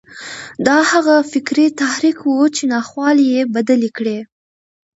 [0.67, 4.19] دا هغه فکري تحرک و چې ناخوالې یې بدلې کړې